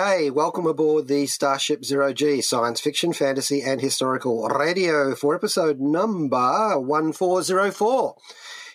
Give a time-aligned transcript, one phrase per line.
[0.00, 5.78] G'day, welcome aboard the Starship Zero G science fiction, fantasy, and historical radio for episode
[5.78, 8.16] number 1404,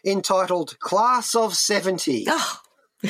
[0.06, 2.28] entitled Class of 70.
[2.30, 2.60] Oh,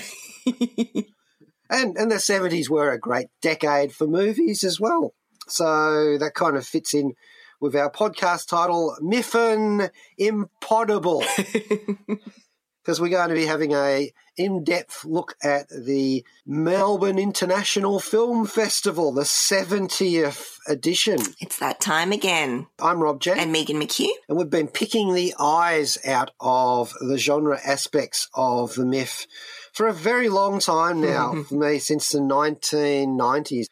[1.70, 5.13] And, and the 70s were a great decade for movies as well.
[5.49, 7.15] So that kind of fits in
[7.59, 11.25] with our podcast title, MIFFion Impossible.
[12.85, 19.11] Because we're going to be having a in-depth look at the Melbourne International Film Festival,
[19.11, 21.17] the 70th edition.
[21.41, 22.67] it's that time again.
[22.79, 24.11] I'm Rob Jan, And Megan McKeough.
[24.29, 29.25] and we've been picking the eyes out of the genre aspects of the MIFF
[29.73, 33.65] for a very long time now, for me, since the 1990s.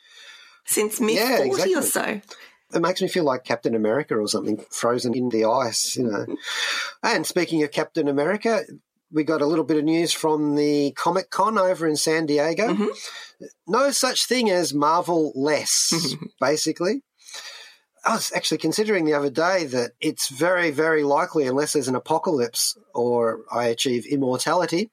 [0.65, 1.75] Since mid 40 exactly.
[1.75, 2.21] or so.
[2.73, 6.25] It makes me feel like Captain America or something, frozen in the ice, you know.
[7.03, 8.63] and speaking of Captain America,
[9.13, 12.67] we got a little bit of news from the Comic Con over in San Diego.
[12.73, 12.87] Mhm.
[13.67, 15.93] No such thing as Marvel less,
[16.41, 17.01] basically.
[18.05, 21.95] I was actually considering the other day that it's very, very likely, unless there's an
[21.95, 24.91] apocalypse or I achieve immortality,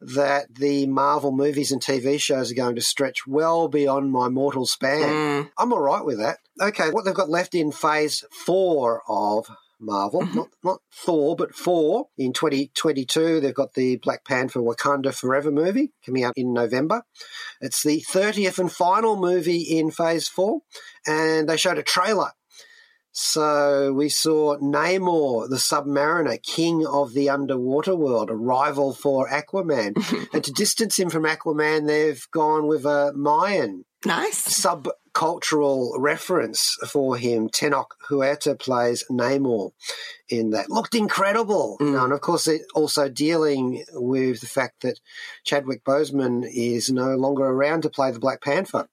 [0.00, 4.66] that the Marvel movies and TV shows are going to stretch well beyond my mortal
[4.66, 5.02] span.
[5.10, 6.38] Mm, I'm all right with that.
[6.60, 9.46] Okay, what they've got left in phase four of
[9.80, 10.36] Marvel, mm-hmm.
[10.36, 13.40] not not Thor, but four in 2022.
[13.40, 17.02] They've got the Black Panther Wakanda Forever movie coming out in November.
[17.60, 20.60] It's the 30th and final movie in phase four,
[21.06, 22.30] and they showed a trailer.
[23.12, 29.94] So we saw Namor, the Submariner, king of the underwater world, a rival for Aquaman.
[29.94, 30.36] Mm-hmm.
[30.36, 34.38] and to distance him from Aquaman, they've gone with a Mayan nice.
[35.14, 37.48] Subcultural reference for him.
[37.48, 39.72] Tenoch Huerta plays Namor
[40.28, 40.70] in that.
[40.70, 41.76] Looked incredible.
[41.80, 41.92] Mm.
[41.92, 45.00] Know, and of course, it also dealing with the fact that
[45.44, 48.88] Chadwick Boseman is no longer around to play the Black Panther.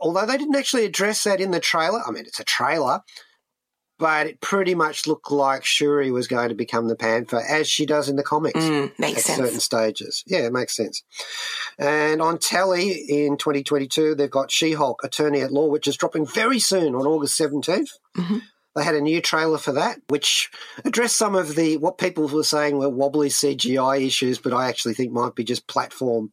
[0.00, 2.00] Although they didn't actually address that in the trailer.
[2.06, 3.00] I mean, it's a trailer.
[3.98, 7.84] But it pretty much looked like Shuri was going to become the Panther, as she
[7.84, 9.38] does in the comics Mm, makes at sense.
[9.38, 10.22] certain stages.
[10.26, 11.02] Yeah, it makes sense.
[11.78, 16.26] And on telly in 2022, they've got She Hulk, Attorney at Law, which is dropping
[16.26, 17.90] very soon on August 17th.
[18.16, 18.42] Mhm.
[18.76, 20.48] They had a new trailer for that, which
[20.84, 24.94] addressed some of the what people were saying were wobbly CGI issues, but I actually
[24.94, 26.32] think might be just platform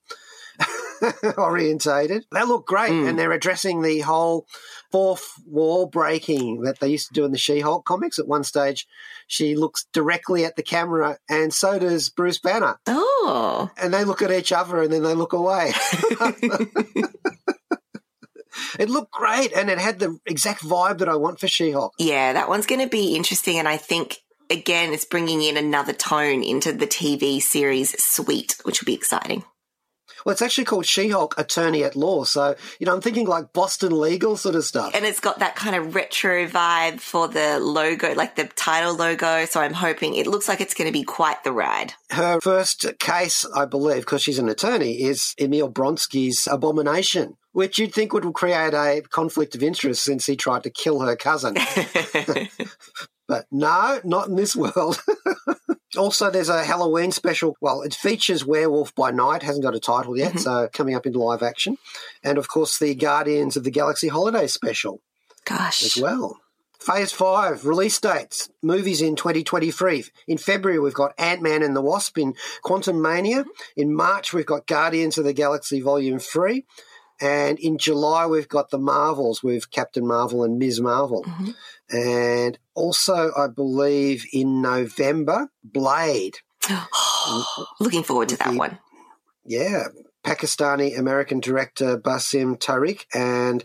[1.38, 2.26] orientated.
[2.32, 3.10] They look great, Mm.
[3.10, 4.46] and they're addressing the whole
[4.92, 8.20] fourth wall breaking that they used to do in the She-Hulk comics.
[8.20, 8.88] At one stage,
[9.28, 13.70] she looks directly at the camera, and so does Bruce Banner Oh.
[13.78, 15.74] and they look at each other and then they look away.
[18.80, 21.94] it looked great and it had the exact vibe that I want for She Hulk.
[22.00, 23.58] Yeah, that one's going to be interesting.
[23.60, 24.18] And I think,
[24.50, 29.44] again, it's bringing in another tone into the TV series suite, which will be exciting.
[30.26, 32.24] Well, it's actually called She Hulk Attorney at Law.
[32.24, 34.96] So, you know, I'm thinking like Boston legal sort of stuff.
[34.96, 39.46] And it's got that kind of retro vibe for the logo, like the title logo.
[39.46, 41.94] So I'm hoping it looks like it's going to be quite the ride.
[42.10, 47.94] Her first case, I believe, because she's an attorney, is Emil Blonsky's Abomination, which you'd
[47.94, 51.56] think would create a conflict of interest since he tried to kill her cousin.
[53.28, 55.02] But no, not in this world.
[55.98, 57.56] also, there's a Halloween special.
[57.62, 60.40] Well, it features Werewolf by Night, hasn't got a title yet, mm-hmm.
[60.40, 61.78] so coming up into live action.
[62.24, 65.02] And of course, the Guardians of the Galaxy Holiday special
[65.46, 65.84] Gosh.
[65.84, 66.40] as well.
[66.80, 70.06] Phase 5, release dates, movies in 2023.
[70.28, 73.40] In February, we've got Ant Man and the Wasp in Quantumania.
[73.40, 73.50] Mm-hmm.
[73.82, 76.66] In March, we've got Guardians of the Galaxy Volume 3.
[77.22, 80.82] And in July, we've got the Marvels with Captain Marvel and Ms.
[80.82, 81.24] Marvel.
[81.24, 81.56] Mhm.
[81.90, 86.40] And also, I believe in November, Blade.
[87.80, 88.80] Looking forward to that The- one.
[89.46, 89.86] Yeah,
[90.26, 93.64] Pakistani American director Bassam Tariq and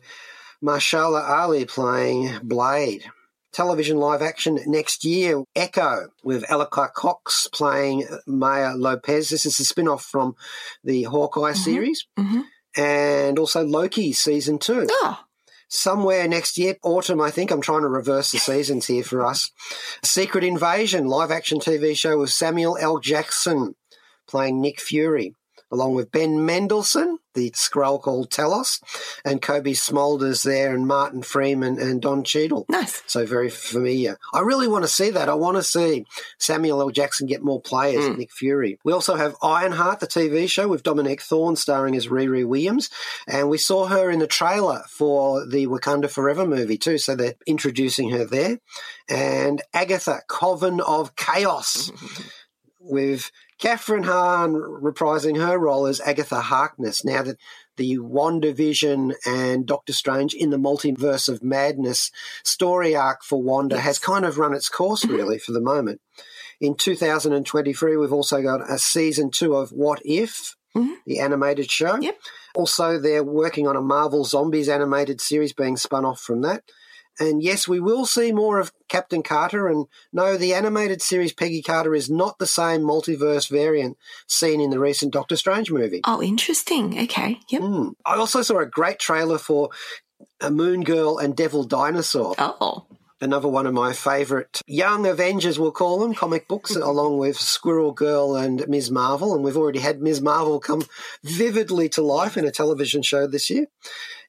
[0.63, 3.05] Mahershala Ali playing Blade.
[3.53, 9.31] Television live action next year, Echo, with Alaqua Cox playing Maya Lopez.
[9.31, 10.37] This is a spin off from
[10.85, 12.07] the Hawkeye series.
[12.19, 12.45] Mhm.
[12.77, 14.87] And also Loki season two.
[14.89, 15.21] Oh,
[15.69, 17.51] somewhere next year, autumn, I think.
[17.51, 19.51] I'm trying to reverse the seasons here for us.
[20.05, 22.99] Secret Invasion, live action TV show with Samuel L.
[22.99, 23.75] Jackson
[24.29, 25.35] playing Nick Fury
[25.71, 28.81] along with Ben Mendelsohn, the Skrull called Talos,
[29.25, 32.67] and Cobie Smulders there, and Martin Freeman and Don Cheadle.
[32.69, 33.03] Nice.
[33.07, 34.19] So very familiar.
[34.35, 35.29] I really want to see that.
[35.29, 36.07] I want to see
[36.39, 36.91] Samuel L.
[36.91, 38.19] Jackson get more players, Mm.
[38.19, 38.79] Nick Fury.
[38.85, 42.91] We also have Ironheart, the TV show with Dominique Thorne starring as Riri Williams,
[43.29, 46.99] and we saw her in the trailer for the Wakanda Forever movie too.
[46.99, 48.59] So they're introducing her there,
[49.09, 51.93] and Agatha, Coven of Chaos
[52.81, 53.31] with
[53.61, 57.37] Kathryn Hahn reprising her role as Agatha Harkness now that
[57.77, 62.11] the WandaVision and Doctor Strange in the Multiverse of Madness
[62.43, 66.01] story arc for Wanda has kind of run its course, really, for the moment.
[66.61, 70.97] In 2023, we've also got a season two of What If, Mhm.
[71.07, 71.97] the animated show.
[72.01, 72.17] Yep.
[72.55, 76.63] Also, they're working on a Marvel Zombies animated series being spun off from that.
[77.21, 79.69] And yes, we will see more of Captain Carter.
[79.69, 84.71] And no, the animated series Peggy Carter is not the same multiverse variant seen in
[84.71, 86.01] the recent Doctor Strange movie.
[86.05, 86.99] Oh, interesting.
[86.99, 87.39] Okay.
[87.51, 87.63] Yep.
[87.63, 87.93] Mm.
[88.07, 89.69] I also saw a great trailer for
[90.41, 92.35] a Moon Girl and Devil Dinosaur.
[92.39, 92.87] Oh.
[93.23, 97.93] Another one of my favourite young Avengers, we'll call them, comic books, along with Squirrel
[97.93, 98.91] Girl and Ms.
[98.91, 99.35] Marvel.
[99.35, 100.23] And we've already had Ms.
[100.23, 100.85] Marvel come
[101.23, 103.67] vividly to life in a television show this year.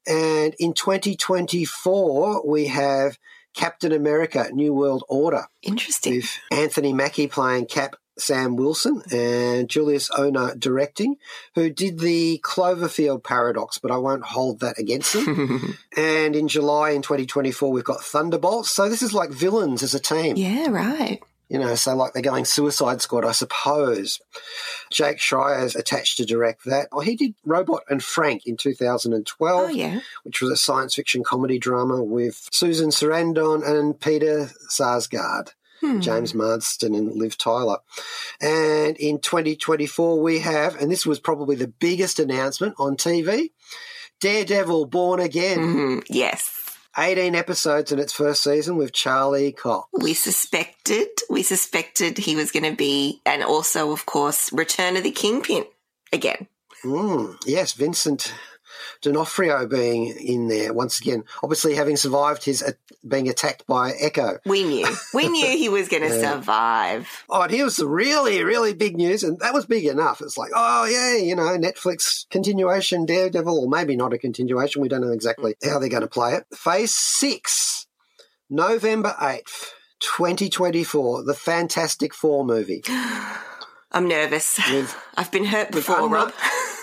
[0.08, 3.18] And in 2024, we have
[3.56, 6.16] Captain America New World Order Interesting.
[6.16, 11.16] with Anthony Mackie playing Cap Sam Wilson and Julius Onah directing,
[11.56, 15.78] who did the Cloverfield paradox, but I won't hold that against them.
[15.98, 18.72] and in July in 2024, we've got Thunderbolts.
[18.72, 20.36] So this is like villains as a team.
[20.36, 21.20] yeah, right.
[21.50, 24.22] You know, so like they're going Suicide Squad, I suppose.
[24.90, 26.88] Jake Schreier's attached to direct that.
[26.94, 30.00] Oh, he did Robot and Frank in 2012 Oh, yeah.
[30.24, 35.50] which was a science fiction comedy drama with Susan Sarandon and Peter Sarsgaard,
[35.82, 36.00] Hmm.
[36.00, 37.80] James Marsden and Liv Tyler.
[38.40, 43.50] And in 2024, we have, and this was probably the biggest announcement on TV
[44.20, 45.60] Daredevil Born Again.
[45.60, 46.04] Mhm.
[46.08, 46.50] Yes.
[46.98, 49.88] 18 episodes in its first season with Charlie Cox.
[49.94, 55.04] We suspected, we suspected he was going to be, and also, of course, Return of
[55.04, 55.66] the Kingpin
[56.12, 56.48] again.
[56.84, 58.34] Mm, yes, Vincent
[59.02, 61.24] D'Onofrio being in there once again.
[61.44, 62.72] Obviously, having survived his uh,
[63.08, 64.38] being attacked by Echo.
[64.46, 64.88] We knew.
[65.14, 66.34] We knew he was going to Yeah.
[66.36, 67.08] survive.
[67.30, 70.22] Oh, and here's the really, really big news, and that was big enough.
[70.22, 74.82] It's like, oh, yeah, you know, Netflix continuation Daredevil, or maybe not a continuation.
[74.82, 76.46] We don't know exactly how they're going to play it.
[76.54, 77.88] Phase six,
[78.50, 79.70] November 8th,
[80.02, 82.84] 2024, the Fantastic Four movie
[83.94, 84.58] I'm nervous.
[84.70, 86.32] with, I've been hurt before, Rob.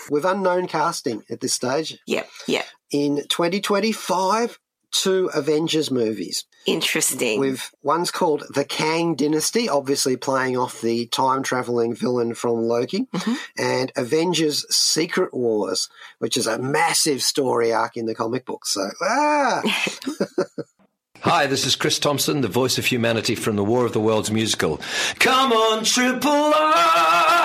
[0.09, 1.97] With unknown casting at this stage.
[2.07, 2.65] Yep, yep.
[2.91, 4.59] In 2025,
[4.91, 6.45] two Avengers movies.
[6.65, 7.39] Interesting.
[7.39, 13.07] with one's called the Kang Dynasty, obviously playing off the time traveling villain from Loki,
[13.13, 13.37] Mhm.
[13.57, 15.87] and Avengers Secret Wars,
[16.19, 18.73] which is a massive story arc in the comic books.
[18.73, 19.61] So, ah,
[21.21, 24.31] Hi, this is Chris Thompson, the voice of humanity from the War of the Worlds
[24.31, 24.79] musical.
[25.19, 27.38] Come on, Triple R!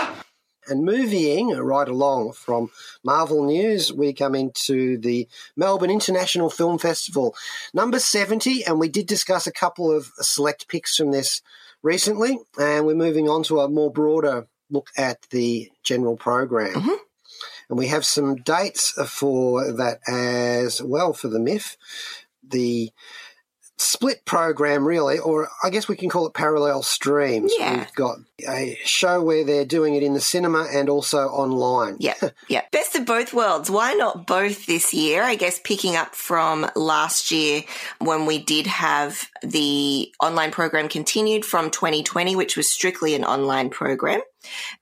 [0.67, 2.71] And moving right along from
[3.03, 7.35] Marvel News, we come into the Melbourne International Film Festival,
[7.73, 11.43] number 70, and we did discuss a couple of select picks from this
[11.83, 16.75] recently, and we're moving on to a more broader look at the general program.
[16.75, 16.97] Mhm.
[17.69, 21.77] And we have some dates for that as well for the MIFF.
[22.43, 22.91] The
[23.77, 27.53] split program, really, or I guess we can call it parallel streams.
[27.59, 27.79] Yeah.
[27.79, 31.97] We've got a show where they're doing it in the cinema and also online.
[31.99, 32.15] Yeah,
[32.49, 32.63] yeah.
[32.71, 33.71] Best of both worlds.
[33.71, 35.23] Why not both this year?
[35.23, 37.63] I guess picking up from last year
[37.99, 43.71] when we did have the online program continued from 2020, which was strictly an online
[43.71, 44.21] program.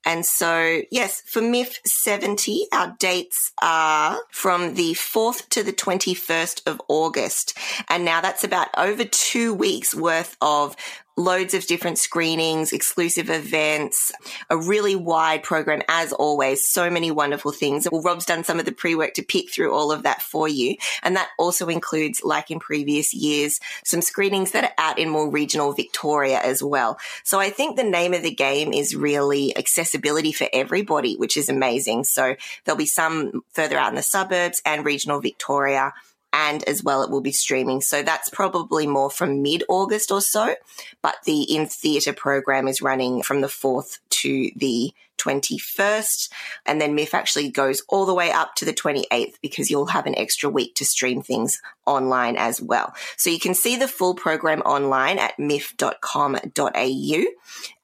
[0.05, 6.67] And so, yes, for MIFF 70, our dates are from the 4th to the 21st
[6.67, 7.57] of August.
[7.89, 10.77] And now that's about over two weeks worth of
[11.17, 14.13] loads of different screenings, exclusive events,
[14.49, 16.69] a really wide program as always.
[16.71, 17.87] So many wonderful things.
[17.91, 20.77] Well, Rob's done some of the pre-work to pick through all of that for you.
[21.03, 25.31] And that also includes, like in previous years, some screenings that are out in more
[25.31, 26.99] regional Victoria as well.
[27.25, 31.49] So I think the name of the game is really accessibility for everybody, which is
[31.49, 32.05] amazing.
[32.05, 35.93] So there'll be some further out in the suburbs and regional Victoria
[36.33, 37.81] and as well it will be streaming.
[37.81, 40.55] So that's probably more from mid August or so.
[41.03, 46.31] But the in theatre program is running from the 4th to the 21st.
[46.67, 50.07] And then MIFF actually goes all the way up to the 28th because you'll have
[50.07, 52.95] an extra week to stream things online as well.
[53.17, 57.25] So you can see the full program online at miff.com.au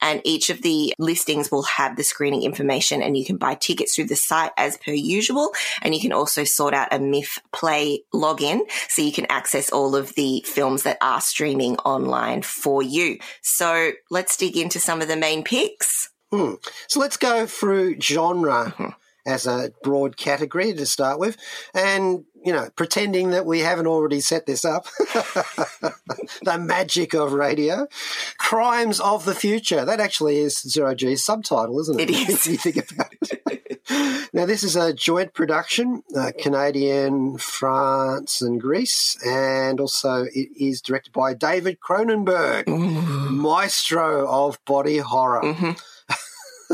[0.00, 3.94] and each of the listings will have the screening information and you can buy tickets
[3.94, 5.52] through the site as per usual.
[5.82, 9.97] And you can also sort out a MIFF Play login so you can access all
[9.97, 13.18] of the films that are streaming online for you.
[13.42, 16.11] So let's dig into some of the main picks.
[16.30, 16.54] Hmm.
[16.88, 18.88] So let's go through genre mm-hmm.
[19.26, 21.37] as a broad category to start with.
[21.75, 27.88] And, you know, pretending that we haven't already set this up, the magic of radio.
[28.37, 29.85] Crimes of the Future.
[29.85, 32.11] That actually is Zero G's subtitle, isn't it?
[32.11, 32.28] It is.
[32.47, 34.30] if you think about it.
[34.35, 40.82] now, this is a joint production, uh, Canadian, France, and Greece, and also it is
[40.82, 43.30] directed by David Cronenberg, Ooh.
[43.30, 45.42] maestro of body horror.
[45.42, 45.70] Mm-hmm.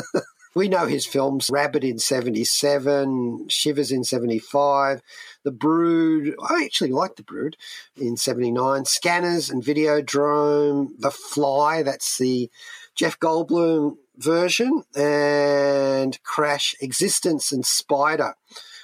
[0.55, 5.03] we know his films Rabid in 77, Shivers in 75,
[5.43, 6.35] The Brood.
[6.49, 7.57] I actually like The Brood
[7.97, 12.51] in 79, Scanners and Videodrome, The Fly, that's the
[12.95, 18.35] Jeff Goldblum version, and Crash eXistenZ and Spider.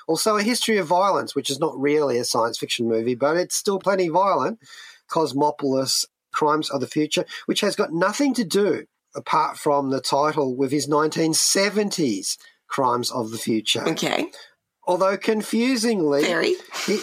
[0.09, 3.55] Also, A History of Violence, which is not really a science fiction movie, but it's
[3.55, 4.59] still plenty violent.
[5.07, 10.57] Cosmopolis, Crimes of the Future, which has got nothing to do apart from the title,
[10.57, 12.37] with his 1970s
[12.69, 13.87] Crimes of the Future.
[13.88, 14.31] Okay.
[14.87, 16.55] Although confusingly, very.
[16.87, 17.00] He,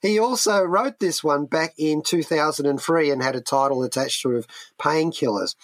[0.00, 4.38] he also wrote this one back in 2003 and had a title attached to it
[4.38, 4.46] of
[4.80, 5.54] Painkillers.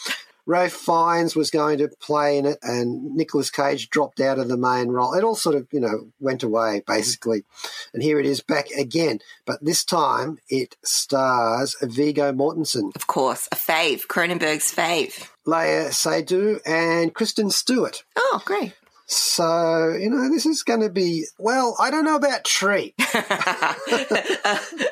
[0.46, 4.56] Ralph Fiennes was going to play in it, and Nicolas Cage dropped out of the
[4.56, 5.14] main role.
[5.14, 7.44] It all sort of, you know, went away basically,
[7.92, 9.20] and here it is back again.
[9.46, 16.60] But this time it stars Viggo Mortensen, of course, a fave, Cronenberg's fave, Léa Seydoux,
[16.66, 18.04] and Kristen Stewart.
[18.16, 18.74] Oh, great!
[19.14, 22.94] So, you know, this is going to be, well, I don't know about Tree.
[22.99, 23.76] a,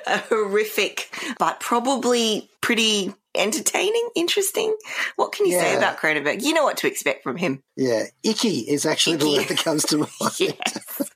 [0.07, 4.77] a horrific, but probably pretty entertaining, interesting.
[5.17, 5.63] What can you yeah.
[5.63, 6.43] say about Cronenberg?
[6.43, 7.63] You know what to expect from him.
[7.77, 9.25] Yeah, icky is actually icky.
[9.25, 10.39] the word that comes to mind.
[10.39, 11.11] yes.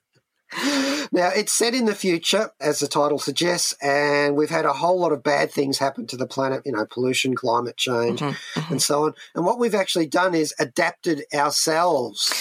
[1.13, 4.99] Now, it's set in the future, as the title suggests, and we've had a whole
[4.99, 8.73] lot of bad things happen to the planet, you know, pollution, climate change, mm-hmm, mm-hmm.
[8.73, 9.15] and so on.
[9.35, 12.33] And what we've actually done is adapted ourselves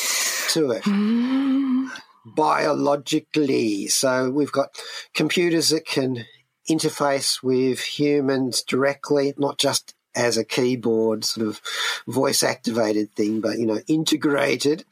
[0.49, 1.91] to it.
[2.25, 3.87] Biologically.
[3.87, 4.69] So we've got
[5.13, 6.25] computers that can
[6.69, 11.61] interface with humans directly, not just as a keyboard sort of
[12.07, 14.85] voice activated thing, but you know, integrated.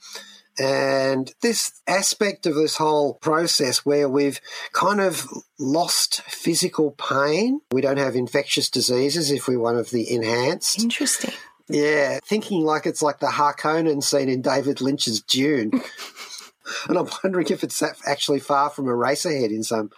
[0.59, 4.39] And this aspect of this whole process where we've
[4.71, 5.25] kind of
[5.57, 10.79] lost physical pain, we don't have infectious diseases if we're one of the enhanced.
[10.79, 11.33] Interesting.
[11.73, 15.71] Yeah, thinking like it's like the Harkonnen scene in David Lynch's Dune.
[16.87, 19.89] and I'm wondering if it's actually far from a Eraserhead in some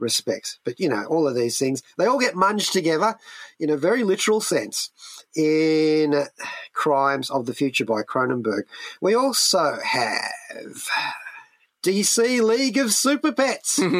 [0.00, 0.58] respects.
[0.64, 3.16] But, you know, all of these things, they all get munged together
[3.60, 4.90] in a very literal sense
[5.36, 6.24] in
[6.72, 8.62] Crimes of the Future by Cronenberg.
[9.00, 10.88] We also have
[11.82, 13.78] DC League of Super Pets.
[13.80, 13.92] now,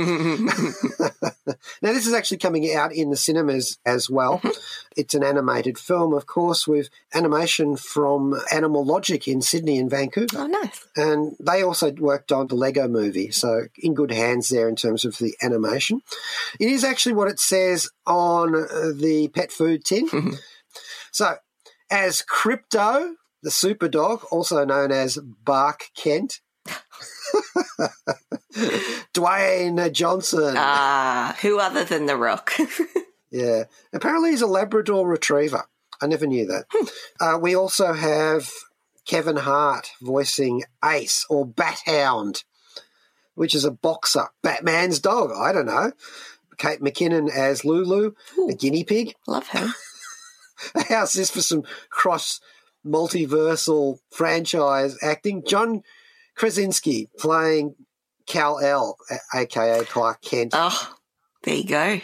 [1.80, 4.38] this is actually coming out in the cinemas as well.
[4.38, 4.50] Mm-hmm.
[4.96, 10.38] it's an animated film, of course, with animation from Animal Logic in Sydney and Vancouver.
[10.38, 10.87] Oh, nice.
[10.94, 15.04] And they also worked on the Lego movie, so in good hands there in terms
[15.04, 16.02] of the animation.
[16.58, 20.08] It is actually what it says on uh, the pet food tin.
[20.08, 20.34] Mm-hmm.
[21.12, 21.37] so,
[21.90, 26.40] as Krypto, the super dog, also known as Bark Kent,
[29.14, 30.54] Dwayne Johnson.
[30.56, 32.52] Ah, who other than The Rock?
[33.30, 33.64] yeah.
[33.92, 35.64] Apparently he's a Labrador retriever.
[36.02, 36.64] I never knew that.
[36.70, 36.87] Hmm.
[37.20, 38.50] Uh, we also have
[39.06, 42.44] Kevin Hart voicing Ace or Bat Hound,
[43.34, 44.28] which is a boxer.
[44.42, 45.30] Batman's dog.
[45.37, 45.92] I don't know.
[46.58, 49.14] Kate McKinnon as Lulu, Ooh, a guinea pig.
[49.26, 49.68] Love her.
[50.88, 52.40] How's this for some cross
[52.87, 55.42] multiversal franchise acting?
[55.46, 55.82] John
[56.40, 57.75] Krasinski playing
[58.26, 58.97] Kal-El,
[59.35, 60.52] aka Clark Kent.
[60.54, 60.94] Oh,
[61.42, 62.00] there you go.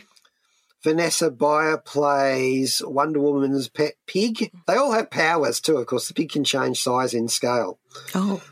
[0.85, 4.53] Vanessa Bayer plays Wonder Woman's pet pig.
[4.67, 6.09] They all have powers too, of course.
[6.09, 7.79] The pig can change size in scale.
[8.15, 8.43] Oh.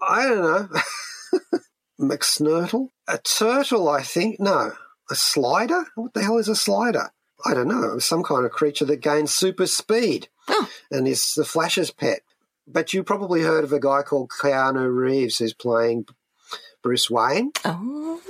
[0.00, 1.60] I don't know.
[2.00, 2.88] McSnurtle?
[3.06, 4.40] A turtle, I think.
[4.40, 4.72] No.
[5.10, 5.84] A slider?
[5.96, 7.10] What the hell is a slider?
[7.44, 7.98] I don't know.
[7.98, 10.70] Some kind of creature that gains super speed oh.
[10.90, 12.22] and is the Flash's pet.
[12.66, 16.06] But you probably heard of a guy called Keanu Reeves who's playing
[16.82, 17.52] Bruce Wayne.
[17.64, 18.20] Oh.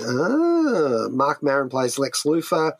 [0.00, 2.72] Ah, Marc Maron plays Lex Luthor.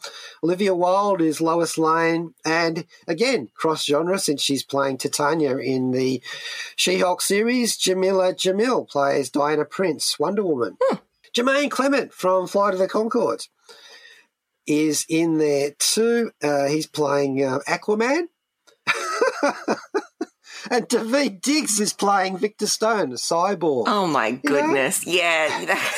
[0.43, 2.35] Olivia Wilde is Lois Lane.
[2.45, 6.23] And again, cross genre since she's playing Titania in the
[6.77, 7.77] She Hulk series.
[7.77, 10.77] Jameela Jamil plays Diana Prince, Wonder Woman.
[11.35, 13.49] Jermaine Clement from Flight of the Conchords
[14.67, 16.33] is in there too.
[16.43, 18.25] Uh, he's playing uh, Aquaman.
[20.71, 23.85] and Daveed Diggs is playing Victor Stone, a cyborg.
[23.87, 25.07] Oh my goodness.
[25.07, 25.79] Yeah.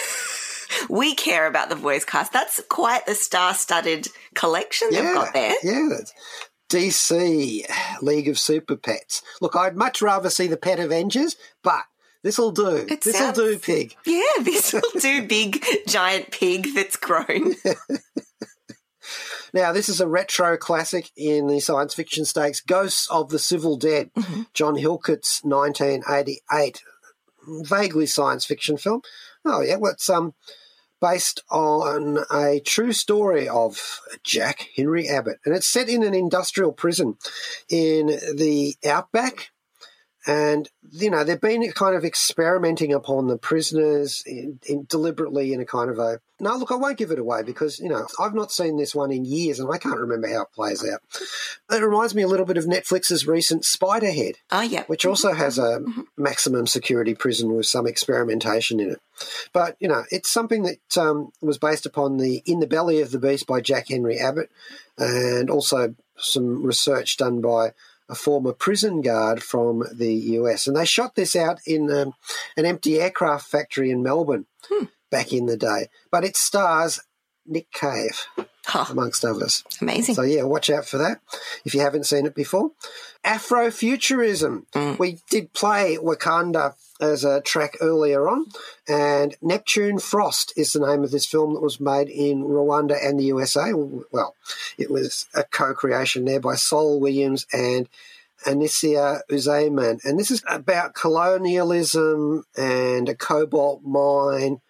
[0.89, 2.33] we care about the voice cast.
[2.33, 5.55] That's quite the star studded collection they've got there.
[5.63, 5.99] Yeah.
[6.69, 7.63] DC
[8.03, 9.23] League of Super Pets.
[9.41, 11.83] Look, I'd much rather see the Pet Avengers, but
[12.25, 12.87] this'll do.
[12.89, 13.95] It this'll sounds- do, pig.
[14.05, 17.55] Yeah, this will do big giant pig that's grown.
[19.57, 23.79] Now, this is a retro classic in the science fiction stakes Ghosts of the Civil
[23.79, 24.43] Dead, Mm-hmm.
[24.53, 26.83] John Hillcoat's 1988
[27.63, 29.01] vaguely science fiction film.
[29.47, 30.35] Oh, yeah, well, it's um,
[31.01, 36.73] based on a true story of Jack Henry Abbott, and it's set in an industrial
[36.73, 37.17] prison
[37.71, 39.53] in the outback.
[40.27, 45.61] And you know they've been kind of experimenting upon the prisoners in, in deliberately in
[45.61, 48.35] a kind of a no look I won't give it away because you know I've
[48.35, 51.01] not seen this one in years and I can't remember how it plays out.
[51.71, 54.83] It reminds me a little bit of Netflix's recent Spiderhead, Oh, yeah.
[54.85, 55.81] which also has a
[56.17, 59.01] maximum security prison with some experimentation in it.
[59.53, 63.13] But you know, it's something that um, was based upon the In the Belly of
[63.13, 64.51] the Beast by Jack Henry Abbott,
[64.99, 67.73] and also some research done by
[68.09, 70.67] a former prison guard from the US.
[70.67, 72.13] And they shot this out in um,
[72.57, 74.47] an empty aircraft factory in Melbourne
[75.11, 75.89] back in the day.
[76.11, 77.01] But it stars
[77.49, 78.27] Nick Cave,
[78.67, 79.63] Huh, amongst others.
[79.81, 80.15] amazing.
[80.17, 81.21] So yeah, watch out for that
[81.65, 82.73] if you haven't seen it before.
[83.25, 84.67] Afrofuturism.
[84.73, 84.99] Mm.
[84.99, 88.47] We did play Wakanda as a track earlier on,
[88.89, 93.19] and Neptune Frost is the name of this film that was made in Rwanda and
[93.19, 93.73] the USA.
[93.73, 94.35] Well,
[94.79, 97.89] it was a co-creation there by Saul Williams and
[98.47, 104.61] Anisia Uzeyman, and this is about colonialism and a cobalt mine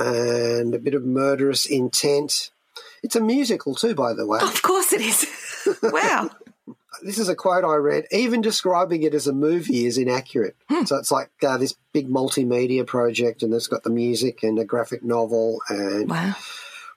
[0.00, 2.50] and a bit of murderous intent.
[3.02, 4.40] It's a musical too, by the way.
[4.42, 5.26] of course it is.
[5.82, 6.30] wow.
[7.02, 8.04] This is a quote I read.
[8.10, 10.54] Even describing it as a movie is inaccurate.
[10.68, 10.84] Hmm.
[10.84, 14.64] So it's like uh, this big multimedia project, and it's got the music and a
[14.64, 16.34] graphic novel, and Wow.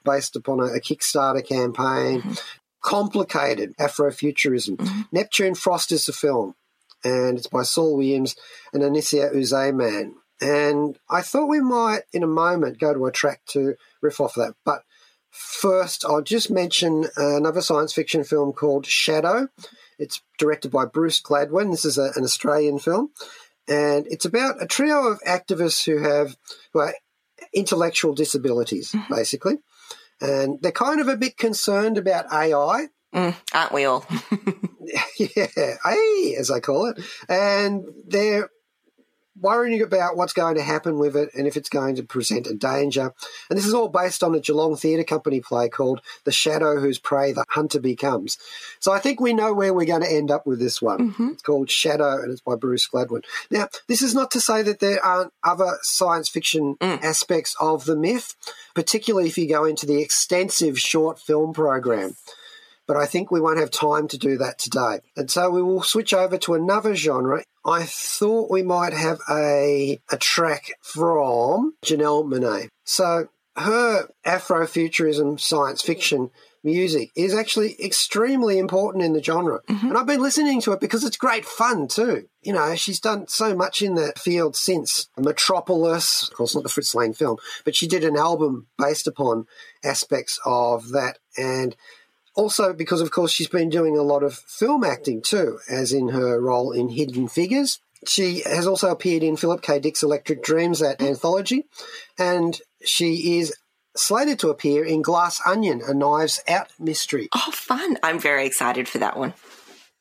[0.04, 2.22] based upon a, a Kickstarter campaign.
[2.22, 2.34] Mm-hmm.
[2.82, 4.76] Complicated Afrofuturism.
[4.76, 5.02] Mm-hmm.
[5.14, 6.54] Neptune Frost is the film,
[7.06, 8.36] and it's by Saul Williams
[8.74, 10.16] and Anisia Uzeyman.
[10.42, 14.36] And I thought we might, in a moment, go to a track to riff off
[14.36, 14.56] that.
[14.66, 14.84] But
[15.30, 19.50] first, I'll just mention another science fiction film called Shadow.
[20.00, 21.72] It's directed by Bruce Gladwin.
[21.72, 23.12] This is a, an Australian film,
[23.68, 26.36] and it's about a trio of activists who have
[26.74, 26.94] who are
[27.54, 29.60] intellectual disabilities, basically,
[30.20, 32.88] and they're kind of a bit concerned about AI.
[33.14, 34.06] Mm, aren't we all?
[35.20, 38.50] yeah, AI, as I call it, and they're
[39.40, 42.54] worrying about what's going to happen with it and if it's going to present a
[42.54, 43.14] danger.
[43.50, 47.00] And this is all based on a Geelong Theatre Company play called The Shadow Whose
[47.00, 48.38] Prey the Hunter Becomes.
[48.80, 51.12] So I think we know where we're going to end up with this one.
[51.12, 51.30] Mm-hmm.
[51.30, 53.24] It's called Shadow and it's by Bruce Gladwin.
[53.50, 57.04] Now, this is not to say that there aren't other science fiction mm.
[57.04, 58.36] aspects of the MIFF,
[58.74, 62.16] particularly if you go into the extensive short film program
[62.88, 65.00] but I think we won't have time to do that today.
[65.16, 67.44] And so we will switch over to another genre.
[67.66, 72.68] I thought we might have a, a track from Janelle Monáe.
[72.84, 76.32] So her Afrofuturism science fiction
[76.64, 79.60] music is actually extremely important in the genre.
[79.68, 79.90] Mm-hmm.
[79.90, 82.28] And I've been listening to it because it's great fun too.
[82.42, 86.70] You know, she's done so much in that field since Metropolis, of course, not the
[86.70, 89.46] Fritz Lang film, but she did an album based upon
[89.84, 91.20] aspects of that.
[91.38, 91.76] And
[92.36, 96.10] also because, of course, she's been doing a lot of film acting too, as in
[96.10, 97.80] her role in Hidden Figures.
[98.06, 99.80] She has also appeared in Philip K.
[99.80, 101.66] Dick's Electric Dreams, that anthology,
[102.18, 103.56] and she is
[103.96, 107.30] slated to appear in Glass Onion, a Knives Out mystery.
[107.34, 107.98] Oh, fun.
[108.04, 109.34] I'm very excited for that one.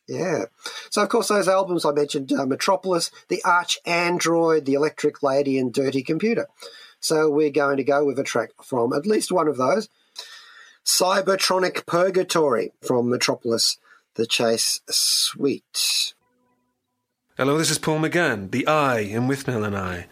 [0.09, 0.47] Yeah.
[0.91, 5.73] So, of course, those albums I mentioned uh, Metropolis, The ArchAndroid, The Electric Lady, and
[5.73, 6.49] Dirty Computer.
[7.01, 9.89] So, we're going to go with a track from at least one of those
[10.85, 13.79] Cybertronic Purgatory from Metropolis,
[14.15, 16.15] The Chase Suite.
[17.37, 20.07] Hello, this is Paul McGann, the I in Withnail and I.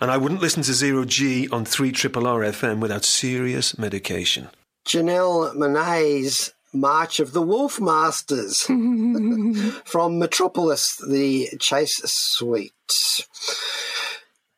[0.00, 4.48] And I wouldn't listen to Zero G on 3 Triple R FM without serious medication.
[4.84, 8.62] Janelle Monáe's March of the Wolf Masters
[9.84, 12.72] from Metropolis, The Chase Suite.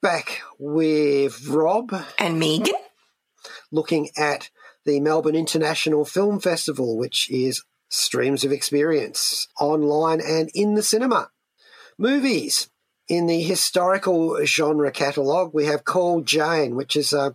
[0.01, 1.95] Back with Rob.
[2.19, 2.75] And Megan?
[3.71, 4.51] looking at
[4.85, 11.31] the Melbourne International Film Festival, which is streams of experience online and in the cinema.
[11.99, 12.69] Movies.
[13.07, 17.33] In the historical genre catalogue, we have Call Jane, which is uh,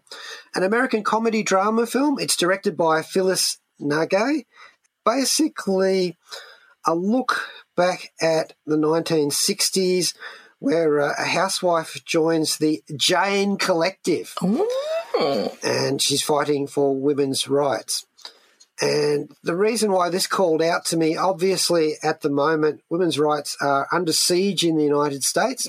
[0.56, 2.18] an American comedy drama film.
[2.20, 4.48] It's directed by Phyllis Nagy.
[5.06, 6.18] Basically,
[6.88, 10.16] a look back at the 1960s
[10.60, 14.34] where uh, a housewife joins the Jane Collective
[15.20, 18.06] and she's fighting for women's rights.
[18.82, 23.58] And the reason why this called out to me, obviously, at the moment, women's rights
[23.62, 25.68] are under siege in the United States.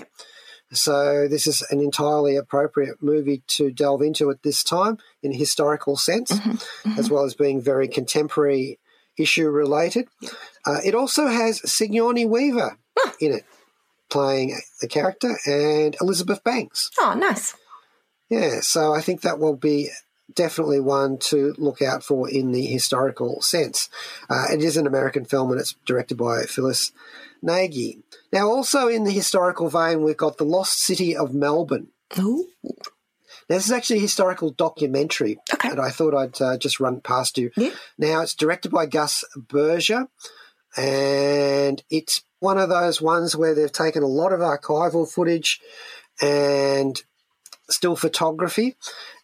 [0.73, 5.37] So this is an entirely appropriate movie to delve into at this time in a
[5.37, 6.39] historical sense,
[6.97, 8.79] as well as being very contemporary
[9.19, 10.07] issue related.
[10.65, 12.79] Uh, it also has Sigourney Weaver
[13.21, 13.45] in it,
[14.09, 16.91] playing the character, and Elizabeth Banks.
[17.01, 17.57] Oh, nice.
[18.31, 19.91] Yeah, so I think that will be
[20.35, 23.91] definitely one to look out for in the historical sense.
[24.31, 26.93] Uh, it is an American film and it's directed by Phyllis
[27.43, 27.99] Nagy.
[28.33, 31.89] Now, also in the historical vein, we've got The Lost City of Melbourne.
[32.19, 32.47] Ooh.
[32.63, 35.71] Now, this is actually a historical documentary Okay.
[35.71, 37.51] that I thought I'd uh, just run past you.
[37.57, 37.71] Yeah.
[37.99, 40.07] Now, it's directed by Gus Berger,
[40.77, 45.61] and it's one of those ones where they've taken a lot of archival footage
[46.23, 47.03] and
[47.71, 48.77] still photography,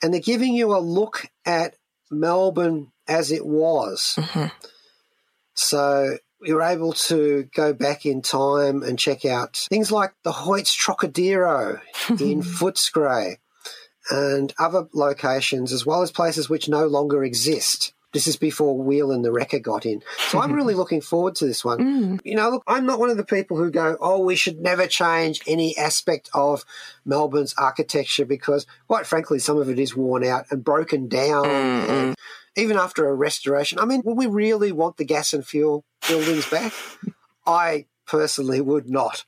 [0.02, 1.76] and they're giving you a look at
[2.10, 4.14] Melbourne as it was.
[4.16, 4.46] Mm-hmm.
[5.54, 10.74] So you're able to go back in time and check out things like the Hoyt's
[10.76, 11.80] Trocadero
[12.10, 13.36] in Footscray
[14.10, 17.92] and other locations, as well as places which no longer exist.
[18.16, 20.02] This is before Whelan the Wrecker got in.
[20.28, 21.78] So I'm really looking forward to this one.
[21.78, 22.20] Mm.
[22.24, 24.86] You know, look, I'm not one of the people who go, oh, we should never
[24.86, 26.64] change any aspect of
[27.04, 31.44] Melbourne's architecture because, quite frankly, some of it is worn out and broken down.
[31.44, 32.16] And
[32.56, 36.48] even after a restoration, I mean, will we really want the gas and fuel buildings
[36.48, 36.72] back?
[37.46, 39.26] I personally would not.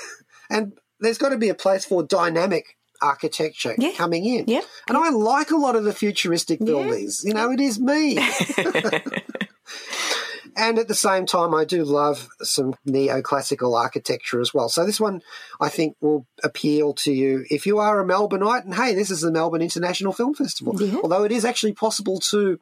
[0.48, 3.92] and there's got to be a place for dynamic architecture Yeah.
[3.92, 4.44] coming in.
[4.46, 4.62] Yeah.
[4.88, 7.22] And I like a lot of the futuristic buildings.
[7.24, 8.18] You know, it is me.
[10.56, 14.68] and at the same time, I do love some neoclassical architecture as well.
[14.68, 15.22] So this one,
[15.60, 18.64] I think, will appeal to you if you are a Melbourneite.
[18.64, 20.80] And hey, this is the Melbourne International Film Festival.
[20.82, 20.98] Yeah.
[21.02, 22.58] Although it is actually possible to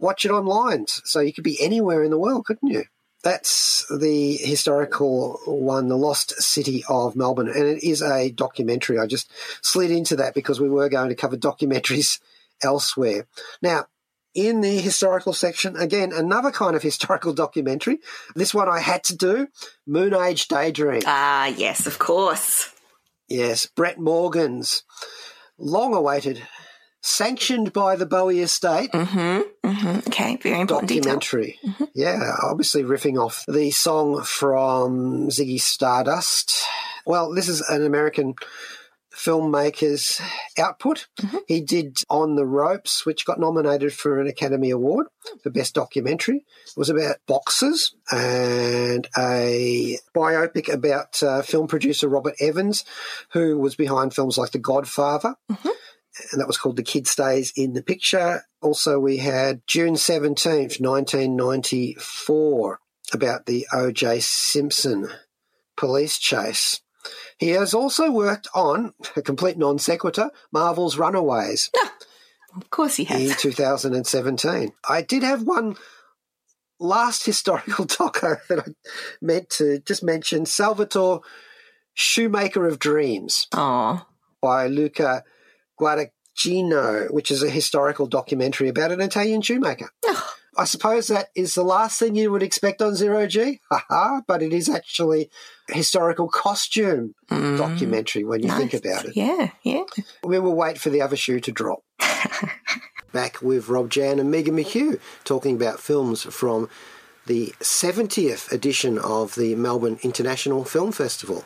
[0.00, 2.84] watch it online, so you could be anywhere in the world, couldn't you?
[3.26, 7.48] That's the historical one, The Lost City of Melbourne.
[7.48, 9.00] And it is a documentary.
[9.00, 9.28] I just
[9.62, 12.20] slid into that because we were going to cover documentaries
[12.62, 13.26] elsewhere.
[13.60, 13.86] Now,
[14.32, 17.98] in the historical section, again, another kind of historical documentary.
[18.36, 19.48] This one I had to do
[19.88, 21.02] Moon Age Daydream.
[21.04, 22.72] Ah, yes, of course.
[23.26, 24.84] Yes, Brett Morgen's
[25.58, 26.42] long awaited,
[27.06, 29.68] sanctioned by the Bowie estate Mm-hmm.
[29.68, 29.98] Mm-hmm.
[30.08, 31.58] Okay, very important documentary.
[31.94, 36.64] Yeah, obviously riffing off the song from Ziggy Stardust.
[37.04, 38.34] Well, this is an American
[39.14, 40.20] filmmaker's
[40.58, 41.06] output.
[41.46, 45.06] He did On the Ropes, which got nominated for an Academy Award
[45.42, 46.44] for Best Documentary.
[46.66, 52.84] It was about boxers and a biopic about uh, film producer Robert Evans,
[53.32, 55.36] who was behind films like The Godfather
[56.32, 58.42] and that was called The Kid Stays in the Picture.
[58.62, 62.80] Also, we had June 17th, 1994,
[63.12, 64.20] about the O.J.
[64.20, 65.08] Simpson
[65.76, 66.80] police chase.
[67.38, 71.70] He has also worked on, a complete non sequitur, Marvel's Runaways
[72.56, 73.30] Of course he has.
[73.30, 74.72] in 2017.
[74.88, 75.76] I did have one
[76.80, 78.64] last historical doco that I
[79.20, 81.20] meant to just mention Salvatore
[81.94, 84.06] Shoemaker of Dreams Oh,
[84.40, 85.22] by Luca
[85.80, 89.90] Guadagnino, which is a historical documentary about an Italian shoemaker.
[90.58, 94.42] I suppose that is the last thing you would expect on Zero G, haha, but
[94.42, 95.30] it is actually
[95.70, 97.58] a historical costume mm.
[97.58, 99.16] documentary when you think about it.
[99.16, 99.84] yeah, yeah.
[100.24, 101.80] We will wait for the other shoe to drop.
[103.12, 106.68] Back with Rob Jan and Megan McKeough talking about films from
[107.26, 111.44] the 70th edition of the Melbourne International Film Festival.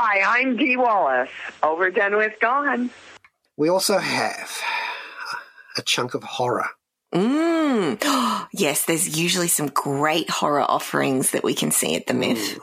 [0.00, 1.28] Hi, I'm Dee Wallace.
[1.60, 2.90] Overdone with Gone.
[3.56, 4.60] We also have
[5.76, 6.68] a chunk of horror.
[7.12, 8.46] Mm.
[8.52, 12.60] yes, there's usually some great horror offerings that we can see at the MIFF.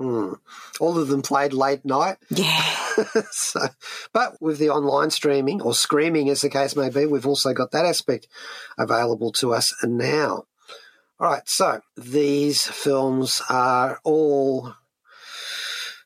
[0.00, 0.40] Mm.
[0.80, 2.16] All of them played late night.
[2.28, 2.60] Yeah.
[3.30, 3.60] so,
[4.12, 7.70] but with the online streaming or screaming, as the case may be, we've also got
[7.70, 8.26] that aspect
[8.76, 10.46] available to us now.
[11.20, 14.74] All right, so these films are all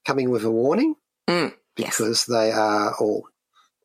[0.05, 0.95] coming with a warning
[1.29, 1.55] Mm.
[1.77, 1.97] Yes.
[1.99, 3.29] because they are all,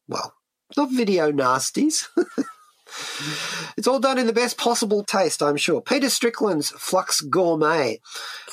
[0.08, 0.34] well,
[0.76, 2.08] not video nasties.
[3.78, 5.82] it's all done in the best possible taste, I'm sure.
[5.82, 8.00] Peter Strickland's Flux Gourmet,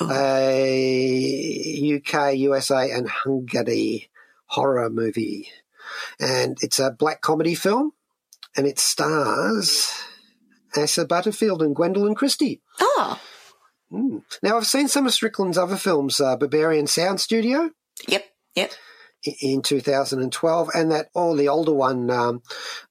[0.01, 4.09] a UK, USA, and Hungary
[4.47, 5.49] horror movie.
[6.19, 7.91] And it's a black comedy film,
[8.55, 9.91] and it stars
[10.77, 12.61] Asa Butterfield and Gwendoline Christie.
[12.79, 13.19] Oh,
[13.91, 14.23] Mm.
[14.41, 17.69] Now, I've seen some of Strickland's other films, uh, Berberian Sound Studio
[18.07, 18.71] yep, yep.
[19.41, 22.41] in 2012, and that, or the older one, um,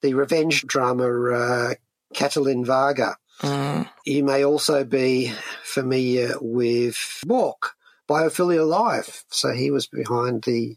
[0.02, 1.74] the revenge drama, uh,
[2.14, 3.16] Katalin Varga.
[3.40, 3.88] Mm.
[4.06, 5.32] You may also be
[5.64, 6.94] familiar with
[7.26, 7.70] Björk,
[8.08, 9.24] Biophilia Live.
[9.30, 10.76] So he was behind the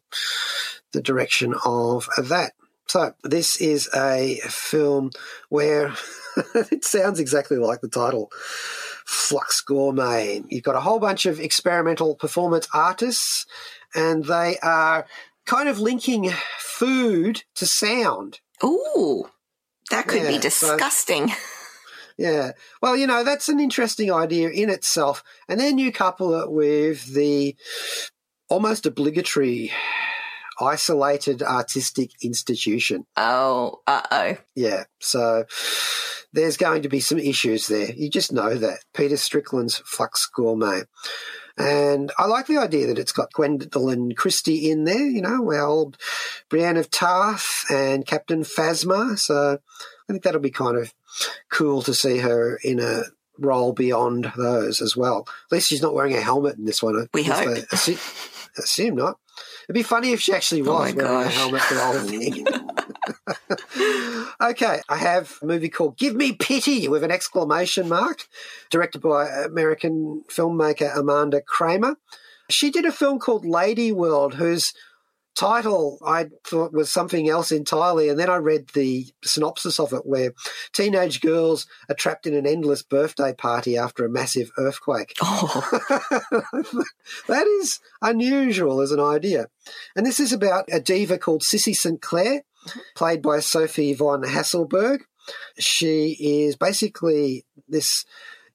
[0.94, 2.54] the direction of that.
[2.88, 5.12] So this is a film
[5.50, 5.94] where
[6.72, 8.32] it sounds exactly like the title.
[9.06, 10.44] Flux Gourmet.
[10.50, 13.46] You've got a whole bunch of experimental performance artists,
[13.96, 15.06] and they are
[15.46, 18.40] kind of linking food to sound.
[18.64, 19.26] Ooh,
[19.92, 21.32] that could be Yeah, so- disgusting.
[22.20, 22.54] Yeah.
[22.82, 25.24] Well, you know, that's an interesting idea in itself.
[25.48, 27.56] And then you couple it with the
[28.50, 29.72] almost obligatory
[30.60, 33.06] isolated artistic institution.
[33.16, 34.38] oh, uh oh.
[34.56, 34.84] Yeah.
[35.00, 35.46] So
[36.34, 37.92] there's going to be some issues there.
[37.92, 38.80] You just know that.
[38.94, 40.84] Peter Strickland's Flux Gourmet.
[41.58, 45.66] And I like the idea that it's got Gwendoline Christie in there, you know, our
[45.66, 45.98] old
[46.50, 49.18] Brienne of Tarth and Captain Phasma.
[49.18, 50.94] So I think that'll be kind of
[51.50, 53.04] cool to see her in a
[53.40, 55.28] role beyond those as well.
[55.28, 57.08] At least she's not wearing a helmet in this one.
[57.14, 57.48] We hope.
[57.48, 57.98] I assume,
[58.58, 59.18] assume not.
[59.68, 62.00] It'd be funny if she actually Oh was my wearing a helmet for the whole
[62.08, 62.48] thing.
[64.52, 68.28] okay, I have a movie called Give Me Pity with an exclamation mark,
[68.70, 71.98] directed by American filmmaker Amanda Kramer.
[72.50, 74.72] She did a film called Lady World, whose
[75.38, 80.06] title I thought was something else entirely, and then I read the synopsis of it
[80.06, 80.34] where
[80.74, 85.14] teenage girls are trapped in an endless birthday party after a massive earthquake.
[85.30, 85.70] Oh,
[87.28, 89.48] that is unusual as an idea.
[89.96, 92.02] And this is about a diva called Sissy St.
[92.02, 92.44] Clair,
[92.96, 95.02] played by Sophie von Haselberg.
[95.60, 98.06] She is basically this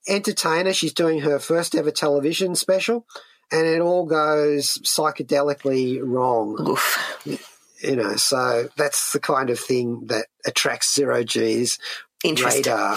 [0.08, 0.72] entertainer.
[0.72, 3.06] She's doing her first ever television special,
[3.52, 7.38] and it all goes psychedelically wrong oof.
[7.80, 11.78] you know, so that's the kind of thing that attracts zero G's
[12.24, 12.96] radar.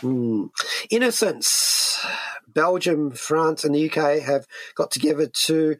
[0.00, 0.46] Hmm.
[0.90, 2.04] Innocence.
[2.48, 5.76] Belgium, France, and the UK have got together to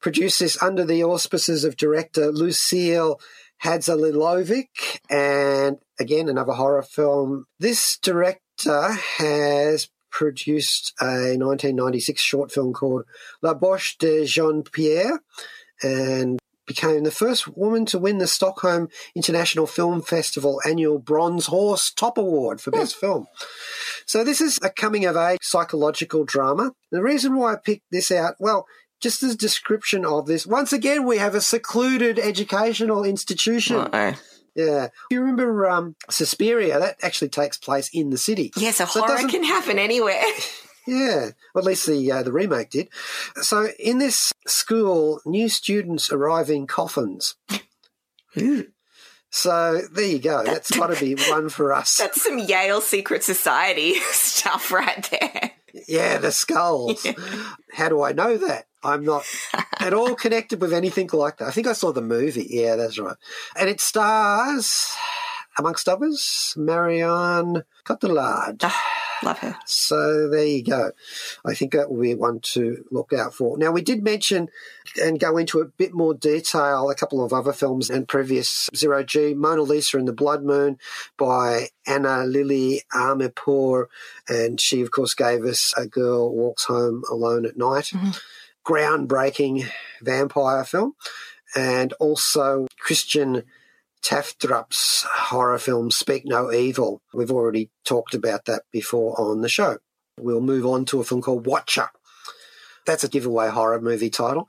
[0.00, 3.20] produce this under the auspices of director Lucile
[3.62, 7.44] Hadžihalilović, and again another horror film.
[7.58, 13.04] This director has produced a 1996 short film called
[13.42, 15.20] La Bouche de Jean-Pierre,
[15.82, 16.38] and
[16.70, 22.16] became the first woman to win the Stockholm International Film Festival annual Bronze Horse Top
[22.16, 23.06] Award for Best hmm.
[23.06, 23.26] Film.
[24.06, 26.72] So this is a coming of age psychological drama.
[26.92, 28.66] The reason why I picked this out, well,
[29.00, 33.76] just as description of this, once again we have a secluded educational institution.
[33.76, 34.14] Uh-oh.
[34.54, 34.88] Yeah.
[35.10, 36.78] You remember um, Suspiria?
[36.78, 38.52] That actually takes place in the city.
[38.56, 40.22] Yes, a So horror can happen anywhere.
[40.86, 42.88] Yeah, well, at least the uh, the remake did.
[43.42, 47.36] So in this school, new students arrive in coffins.
[49.30, 50.42] So there you go.
[50.42, 51.96] That's got to be one for us.
[51.96, 55.52] That's some Yale secret society stuff right there.
[55.86, 57.06] Yeah, the skulls.
[57.72, 58.66] How do I know that?
[58.82, 59.24] I'm not
[59.78, 61.48] at all connected with anything like that.
[61.48, 62.46] I think I saw the movie.
[62.48, 63.16] Yeah, that's right.
[63.56, 64.90] And it stars,
[65.58, 68.60] amongst others, Marion Cotillard.
[68.62, 69.56] Ah, love her.
[69.66, 70.92] So there you go.
[71.44, 73.58] I think that will be one to look out for.
[73.58, 74.48] Now, we did mention
[75.00, 79.02] and go into a bit more detail a couple of other films and previous Zero
[79.02, 80.78] G, Mona Lisa and the Blood Moon
[81.18, 83.86] by Ana Lily Amirpour.
[84.28, 87.90] And she, of course, gave us A Girl Walks Home Alone at Night.
[87.92, 88.10] Mm-hmm.
[88.66, 89.68] Groundbreaking
[90.02, 90.94] vampire film.
[91.54, 93.44] And also Christian
[94.02, 97.02] Tafdrup's horror film Speak No Evil.
[97.12, 99.78] We've already talked about that before on the show.
[100.18, 101.88] We'll move on to a film called Watcher.
[102.86, 104.48] That's a giveaway horror movie title.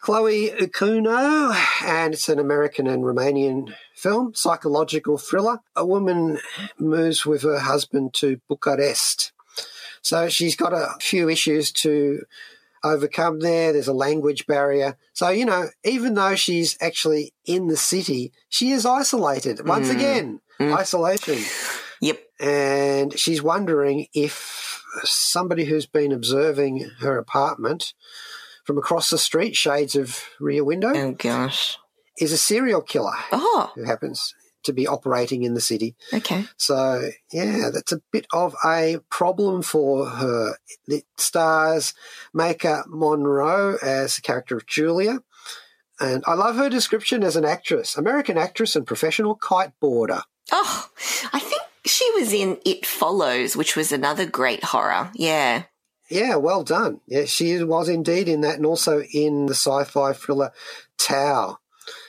[0.00, 1.52] Chloe Okuno,
[1.82, 5.58] and it's an American and Romanian film, psychological thriller.
[5.74, 6.38] A woman
[6.78, 9.32] moves with her husband to Bucharest.
[10.02, 12.20] So she's got a few issues to
[12.84, 13.72] overcome there.
[13.72, 14.96] There's a language barrier.
[15.12, 19.66] So, you know, even though she's actually in the city, she is isolated.
[19.66, 19.96] Once hmm.
[19.96, 20.72] again, hmm.
[20.74, 21.38] isolation.
[22.00, 22.20] Yep.
[22.40, 27.94] And she's wondering if somebody who's been observing her apartment
[28.64, 31.78] from across the street, shades of rear window, Oh gosh.
[32.18, 33.72] is a serial killer Oh.
[33.74, 34.34] who happens
[34.66, 35.96] to be operating in the city.
[36.12, 36.44] Okay.
[36.56, 40.56] So, yeah, that's a bit of a problem for her.
[40.86, 41.94] It stars
[42.34, 45.20] Maika Monroe as the character of Julia.
[45.98, 50.22] And I love her description as an actress, American actress and professional kite boarder.
[50.52, 50.88] Oh,
[51.32, 55.10] I think she was in It Follows, which was another great horror.
[55.14, 55.64] Yeah.
[56.10, 57.00] Yeah, well done.
[57.06, 60.52] Yeah, she was indeed in that and also in the sci fi thriller
[60.98, 61.58] Tau.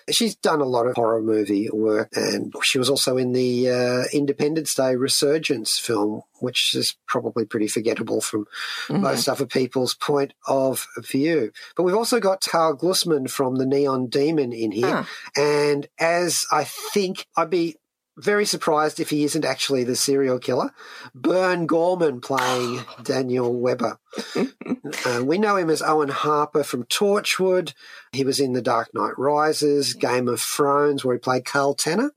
[0.10, 4.04] She's done a lot of horror movie work, and she was also in the uh,
[4.14, 8.46] Independence Day Resurgence film, which is probably pretty forgettable from
[8.88, 9.02] Mm-hmm.
[9.02, 11.52] most other people's point of view.
[11.76, 15.10] But we've also got Karl Glusman from the Neon Demon in here, Ah.
[15.36, 17.76] and as I think I'd be
[18.18, 20.72] very surprised if he isn't actually the serial killer.
[21.14, 24.00] Burn Gorman playing Daniel Weber.
[25.06, 27.74] Uh, we know him as Owen Harper from Torchwood.
[28.14, 32.12] He was in The Dark Knight Rises, Game of Thrones, where he played Karl Tanner,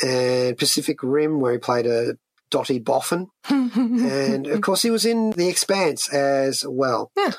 [0.00, 2.16] and Pacific Rim, where he played a
[2.48, 3.28] Dottie Boffin.
[3.48, 7.10] and of course, he was in The Expanse as well.
[7.16, 7.32] Yeah.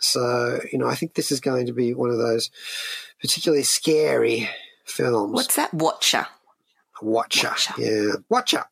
[0.00, 2.50] So, you know, I think this is going to be one of those
[3.20, 4.48] particularly scary
[4.84, 5.32] films.
[5.32, 5.72] What's that?
[5.72, 6.26] Watcher.
[7.02, 7.48] Watcher.
[7.48, 7.74] Watcher.
[7.78, 8.12] Yeah.
[8.28, 8.64] Watcher.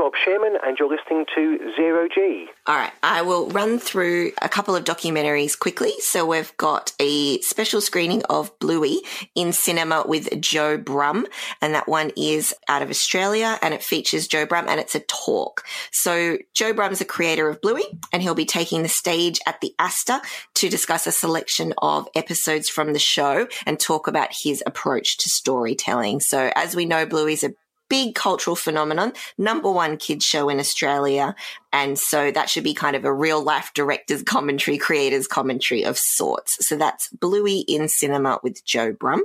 [0.00, 2.46] Rob Sherman, and you're listening to Zero G.
[2.66, 5.92] All right, I will run through a couple of documentaries quickly.
[5.98, 9.02] So we've got a special screening of Bluey
[9.34, 11.26] in cinema with Joe Brumm,
[11.60, 15.00] and that one is out of Australia, and it features Joe Brumm, and it's a
[15.00, 15.66] talk.
[15.92, 19.74] So Joe Brumm's the creator of Bluey, and he'll be taking the stage at the
[19.78, 20.22] Astor
[20.54, 25.28] to discuss a selection of episodes from the show and talk about his approach to
[25.28, 26.20] storytelling.
[26.20, 27.52] So as we know, Bluey's a
[27.90, 31.34] big cultural phenomenon, number one kids show in Australia.
[31.72, 35.98] And so that should be kind of a real life director's commentary, creator's commentary of
[35.98, 36.66] sorts.
[36.66, 39.20] So that's Bluey in cinema with Joe Brumm.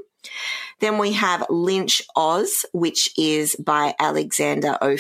[0.80, 4.98] Then we have Lynch Oz, which is by Alexander O.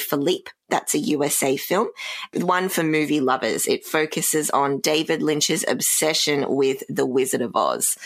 [0.70, 1.90] That's a USA film,
[2.34, 3.68] one for movie lovers.
[3.68, 7.98] It focuses on David Lynch's obsession with The Wizard of Oz.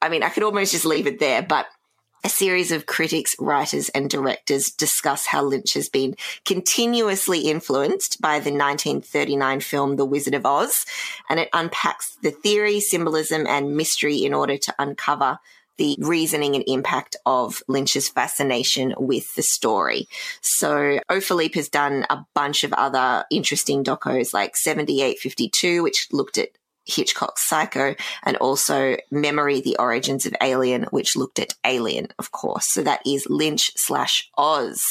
[0.00, 1.66] I mean, I could almost just leave it there, but
[2.24, 8.34] a series of critics, writers, and directors discuss how Lynch has been continuously influenced by
[8.34, 10.86] the 1939 film The Wizard of Oz,
[11.28, 15.38] and it unpacks the theory, symbolism, and mystery in order to uncover
[15.78, 20.06] the reasoning and impact of Lynch's fascination with the story.
[20.40, 21.20] So O.
[21.20, 26.50] Philippe has done a bunch of other interesting docos like 7852, which looked at
[26.84, 32.66] Hitchcock's Psycho, and also Memory, The Origins of Alien, which looked at Alien, of course.
[32.68, 34.82] So that is Lynch slash Oz.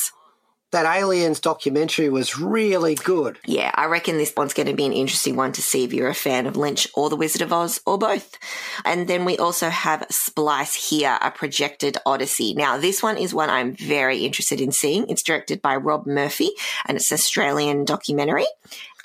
[0.71, 3.37] That Aliens documentary was really good.
[3.45, 6.07] Yeah, I reckon this one's going to be an interesting one to see if you're
[6.07, 8.37] a fan of Lynch or The Wizard of Oz or both.
[8.85, 12.53] And then we also have Splice here, a projected odyssey.
[12.53, 15.09] Now, this one is one I'm very interested in seeing.
[15.09, 16.51] It's directed by Rob Murphy
[16.87, 18.45] and it's an Australian documentary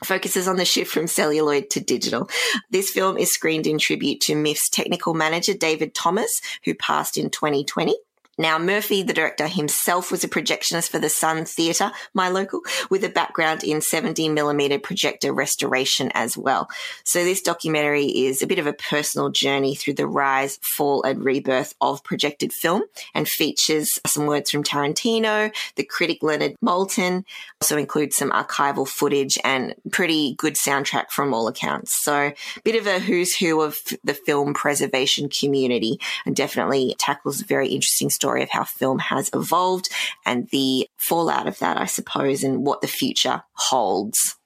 [0.05, 2.29] focuses on the shift from celluloid to digital.
[2.71, 7.31] This film is screened in tribute to MIFF's technical manager, David Thomas, who passed in
[7.31, 7.97] 2020.
[8.39, 13.03] Now, Murphy, the director himself, was a projectionist for the Sun Theatre, my local, with
[13.03, 16.69] a background in 70 millimeter projector restoration as well.
[17.03, 21.25] So this documentary is a bit of a personal journey through the rise, fall, and
[21.25, 22.83] rebirth of projected film
[23.15, 27.25] and features some words from Tarantino, the critic Leonard Maltin,
[27.63, 32.05] also includes some archival footage and pretty good soundtrack from all accounts.
[32.05, 37.41] So a bit of a who's who of the film preservation community and definitely tackles
[37.41, 39.89] a very interesting story of how film has evolved
[40.25, 44.37] and the fallout of that, I suppose, and what the future holds.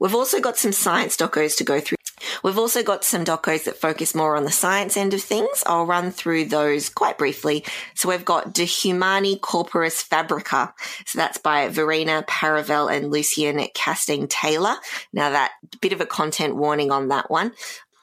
[0.00, 1.98] We've also got some science docos to go through.
[2.42, 5.62] We've also got some docos that focus more on the science end of things.
[5.66, 7.64] I'll run through those quite briefly.
[7.94, 10.72] So we've got De Humani Corporis Fabrica.
[11.06, 14.76] So that's by Verena Paravel and Lucian Casting Taylor.
[15.12, 17.52] Now that bit of a content warning on that one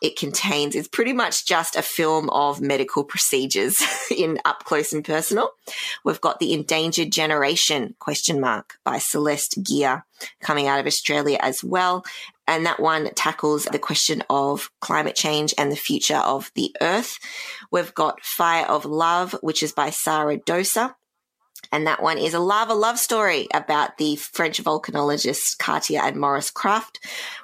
[0.06, 3.82] it contains is pretty much just a film of medical procedures
[4.16, 5.50] in up close and personal.
[6.04, 10.06] We've got the Endangered Generation question mark by Celeste Gear
[10.42, 12.06] coming out of Australia as well.
[12.48, 17.18] And that one tackles the question of climate change and the future of the earth.
[17.72, 20.94] We've got Fire of Love, which is by Sarah Dosa.
[21.72, 26.52] And that one is a lava love story about the French volcanologists Katia and Maurice
[26.52, 27.00] Krafft.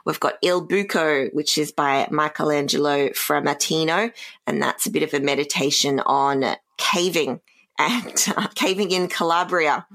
[0.06, 4.12] We've got Il Buco, which is by Michelangelo Frammartino.
[4.48, 7.42] And that's a bit of a meditation on caving
[7.78, 9.86] and uh, caving in Calabria.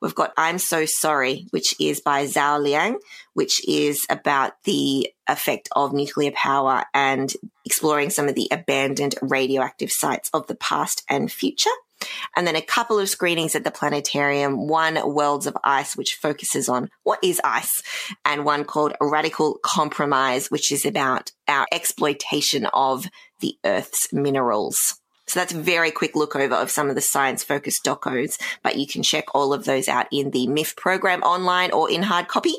[0.00, 2.98] We've got I'm So Sorry, which is by Zhao Liang,
[3.34, 7.32] which is about the effect of nuclear power and
[7.64, 11.70] exploring some of the abandoned radioactive sites of the past and future.
[12.36, 16.68] And then a couple of screenings at the planetarium, one Worlds of Ice, which focuses
[16.68, 17.82] on what is ice,
[18.24, 23.06] and one called Radical Compromise, which is about our exploitation of
[23.40, 25.00] the Earth's minerals.
[25.26, 28.76] So that's a very quick look over of some of the science focused docos, but
[28.76, 32.28] you can check all of those out in the MIFF program online or in hard
[32.28, 32.54] copy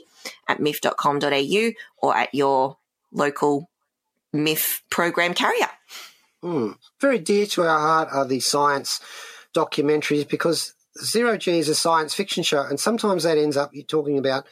[0.48, 2.78] at miff.com.au or at your
[3.12, 3.70] local
[4.34, 5.70] MIFF program carrier.
[6.44, 6.76] Mm.
[7.02, 9.00] Very dear to our heart are the science
[9.56, 10.74] documentaries because
[11.04, 14.46] Zero G is a science fiction show, and sometimes that ends up you're talking about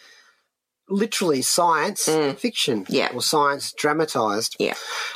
[0.89, 2.05] literally science
[2.37, 3.11] fiction Yeah.
[3.13, 4.55] or science dramatized.
[4.59, 4.75] Yeah.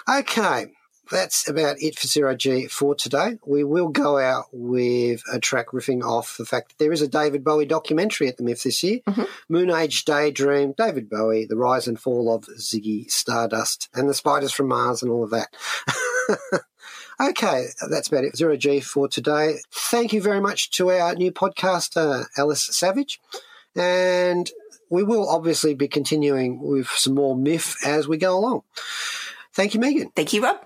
[0.09, 0.67] Okay,
[1.11, 3.37] that's about it for Zero G for today.
[3.45, 7.07] We will go out with a track riffing off the fact that there is a
[7.07, 9.23] David Bowie documentary at the MIFF this year mm-hmm.
[9.49, 14.53] Moon Age Daydream, David Bowie, The Rise and Fall of Ziggy Stardust, and the Spiders
[14.53, 15.49] from Mars, and all of that.
[17.29, 18.37] okay, that's about it.
[18.37, 19.59] Zero G for today.
[19.71, 23.19] Thank you very much to our new podcaster, Alice Savage.
[23.75, 24.49] And
[24.89, 28.63] we will obviously be continuing with some more MIFF as we go along.
[29.53, 30.11] Thank you, Megan.
[30.15, 30.65] Thank you, Rob.